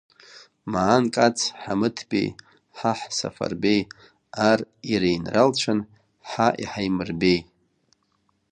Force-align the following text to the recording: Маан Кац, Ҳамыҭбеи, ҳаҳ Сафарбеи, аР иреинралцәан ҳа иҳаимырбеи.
Маан 0.71 1.03
Кац, 1.15 1.37
Ҳамыҭбеи, 1.61 2.29
ҳаҳ 2.77 3.01
Сафарбеи, 3.17 3.81
аР 4.49 4.59
иреинралцәан 4.91 5.79
ҳа 6.29 6.47
иҳаимырбеи. 6.63 7.39